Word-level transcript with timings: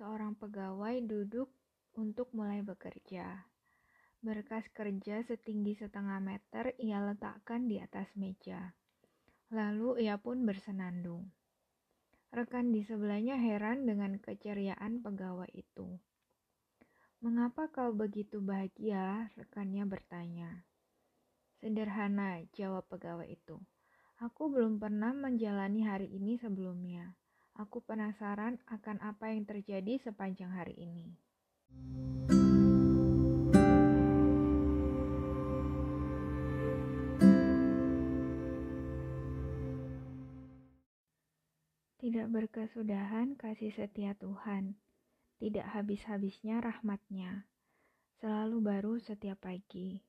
seorang 0.00 0.32
pegawai 0.32 0.96
duduk 1.04 1.52
untuk 1.92 2.32
mulai 2.32 2.64
bekerja. 2.64 3.44
Berkas 4.24 4.64
kerja 4.72 5.20
setinggi 5.28 5.76
setengah 5.76 6.24
meter 6.24 6.72
ia 6.80 7.04
letakkan 7.04 7.68
di 7.68 7.84
atas 7.84 8.08
meja. 8.16 8.79
Lalu 9.50 10.06
ia 10.06 10.14
pun 10.14 10.46
bersenandung. 10.46 11.26
Rekan 12.30 12.70
di 12.70 12.86
sebelahnya 12.86 13.34
heran 13.34 13.82
dengan 13.82 14.14
keceriaan 14.22 15.02
pegawai 15.02 15.50
itu. 15.50 15.98
Mengapa 17.18 17.66
kau 17.66 17.90
begitu 17.90 18.38
bahagia? 18.38 19.28
Rekannya 19.34 19.84
bertanya. 19.90 20.62
Sederhana, 21.58 22.46
jawab 22.54 22.86
pegawai 22.86 23.26
itu. 23.26 23.58
Aku 24.22 24.48
belum 24.54 24.78
pernah 24.78 25.10
menjalani 25.10 25.82
hari 25.82 26.08
ini 26.08 26.38
sebelumnya. 26.38 27.18
Aku 27.58 27.82
penasaran 27.82 28.62
akan 28.70 29.02
apa 29.02 29.34
yang 29.34 29.44
terjadi 29.44 29.98
sepanjang 30.00 30.54
hari 30.54 30.78
ini. 30.78 31.12
Tidak 42.00 42.32
berkesudahan 42.32 43.36
kasih 43.36 43.76
setia 43.76 44.16
Tuhan, 44.16 44.72
tidak 45.36 45.68
habis-habisnya 45.68 46.64
rahmatnya, 46.64 47.44
selalu 48.24 48.56
baru 48.64 48.94
setiap 48.96 49.44
pagi. 49.44 50.00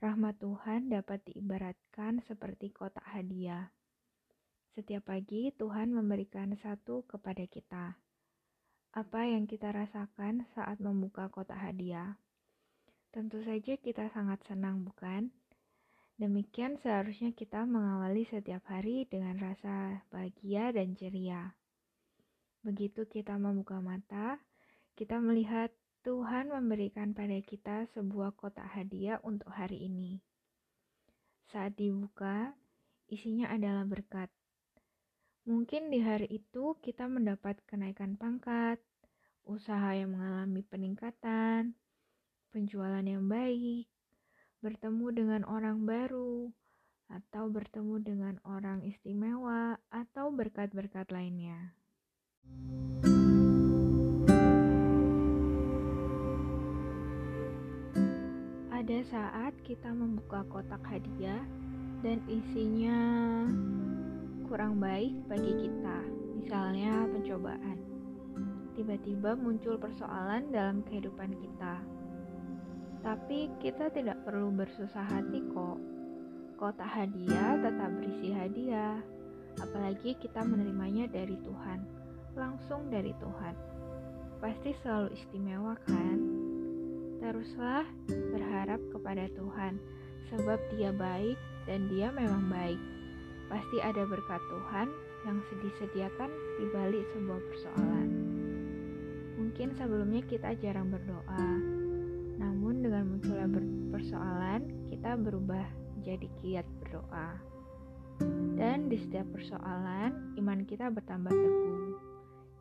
Rahmat 0.00 0.40
Tuhan 0.40 0.88
dapat 0.88 1.20
diibaratkan 1.28 2.24
seperti 2.24 2.72
kotak 2.72 3.04
hadiah. 3.04 3.68
Setiap 4.72 5.12
pagi 5.12 5.52
Tuhan 5.52 5.92
memberikan 5.92 6.56
satu 6.56 7.04
kepada 7.04 7.44
kita. 7.52 8.00
Apa 8.96 9.28
yang 9.28 9.44
kita 9.44 9.76
rasakan 9.76 10.48
saat 10.56 10.80
membuka 10.80 11.28
kotak 11.28 11.60
hadiah? 11.60 12.16
Tentu 13.12 13.44
saja 13.44 13.76
kita 13.76 14.08
sangat 14.08 14.40
senang, 14.48 14.80
bukan? 14.88 15.28
Demikian 16.14 16.78
seharusnya 16.78 17.34
kita 17.34 17.66
mengawali 17.66 18.22
setiap 18.22 18.62
hari 18.70 19.02
dengan 19.10 19.34
rasa 19.34 20.06
bahagia 20.14 20.70
dan 20.70 20.94
ceria. 20.94 21.58
Begitu 22.62 23.02
kita 23.10 23.34
membuka 23.34 23.82
mata, 23.82 24.38
kita 24.94 25.18
melihat 25.18 25.74
Tuhan 26.06 26.54
memberikan 26.54 27.18
pada 27.18 27.34
kita 27.42 27.90
sebuah 27.90 28.38
kotak 28.38 28.68
hadiah 28.78 29.18
untuk 29.26 29.50
hari 29.50 29.90
ini. 29.90 30.22
Saat 31.50 31.74
dibuka, 31.82 32.54
isinya 33.10 33.50
adalah 33.50 33.82
berkat. 33.82 34.30
Mungkin 35.50 35.90
di 35.90 35.98
hari 35.98 36.30
itu 36.30 36.78
kita 36.78 37.10
mendapat 37.10 37.58
kenaikan 37.66 38.14
pangkat, 38.14 38.78
usaha 39.44 39.92
yang 39.92 40.14
mengalami 40.14 40.62
peningkatan, 40.64 41.74
penjualan 42.54 43.04
yang 43.04 43.26
baik, 43.26 43.90
bertemu 44.64 45.12
dengan 45.12 45.42
orang 45.44 45.84
baru, 45.84 46.48
atau 47.12 47.52
bertemu 47.52 48.00
dengan 48.00 48.34
orang 48.48 48.80
istimewa, 48.80 49.76
atau 49.92 50.32
berkat-berkat 50.32 51.12
lainnya. 51.12 51.76
Ada 58.72 58.98
saat 59.04 59.52
kita 59.68 59.92
membuka 59.92 60.48
kotak 60.48 60.80
hadiah 60.88 61.44
dan 62.00 62.24
isinya 62.24 63.00
kurang 64.48 64.80
baik 64.80 65.12
bagi 65.28 65.68
kita, 65.68 66.00
misalnya 66.40 67.04
pencobaan. 67.12 67.84
Tiba-tiba 68.80 69.36
muncul 69.36 69.76
persoalan 69.76 70.48
dalam 70.48 70.80
kehidupan 70.88 71.36
kita 71.36 71.93
tapi 73.04 73.52
kita 73.60 73.92
tidak 73.92 74.16
perlu 74.24 74.48
bersusah 74.48 75.04
hati 75.04 75.44
kok. 75.52 75.78
Kotak 76.56 76.88
hadiah 76.88 77.60
tetap 77.60 77.92
berisi 78.00 78.32
hadiah, 78.32 78.96
apalagi 79.60 80.16
kita 80.16 80.40
menerimanya 80.40 81.04
dari 81.12 81.36
Tuhan, 81.44 81.84
langsung 82.32 82.88
dari 82.88 83.12
Tuhan. 83.20 83.54
Pasti 84.40 84.72
selalu 84.80 85.12
istimewa 85.12 85.76
kan? 85.84 86.18
Teruslah 87.20 87.84
berharap 88.08 88.80
kepada 88.88 89.28
Tuhan, 89.36 89.76
sebab 90.32 90.58
Dia 90.72 90.90
baik 90.96 91.36
dan 91.68 91.92
Dia 91.92 92.08
memang 92.08 92.48
baik. 92.48 92.80
Pasti 93.52 93.84
ada 93.84 94.08
berkat 94.08 94.40
Tuhan 94.48 94.88
yang 95.28 95.38
disediakan 95.60 96.32
di 96.56 96.64
balik 96.72 97.04
sebuah 97.12 97.40
persoalan. 97.52 98.08
Mungkin 99.36 99.76
sebelumnya 99.76 100.24
kita 100.24 100.56
jarang 100.60 100.88
berdoa, 100.88 101.83
namun 102.38 102.82
dengan 102.82 103.14
munculnya 103.14 103.46
persoalan, 103.94 104.66
kita 104.90 105.14
berubah 105.14 105.66
menjadi 105.98 106.26
kiat 106.42 106.66
berdoa. 106.82 107.38
Dan 108.54 108.86
di 108.86 108.98
setiap 108.98 109.26
persoalan, 109.34 110.34
iman 110.38 110.60
kita 110.66 110.90
bertambah 110.90 111.34
teguh. 111.34 111.98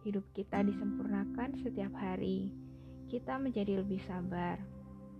Hidup 0.04 0.26
kita 0.34 0.66
disempurnakan 0.66 1.56
setiap 1.62 1.94
hari. 1.96 2.52
Kita 3.08 3.38
menjadi 3.38 3.80
lebih 3.86 4.02
sabar. 4.04 4.58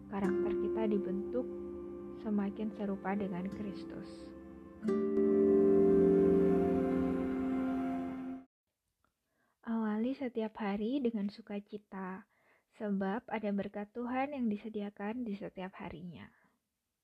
Karakter 0.10 0.52
kita 0.60 0.82
dibentuk 0.90 1.46
semakin 2.26 2.74
serupa 2.76 3.14
dengan 3.14 3.46
Kristus. 3.48 4.10
Awali 9.64 10.12
setiap 10.18 10.60
hari 10.60 11.00
dengan 11.00 11.32
sukacita 11.32 12.28
sebab 12.78 13.26
ada 13.30 13.50
berkat 13.54 13.90
Tuhan 13.94 14.34
yang 14.34 14.50
disediakan 14.50 15.24
di 15.26 15.38
setiap 15.38 15.78
harinya. 15.78 16.26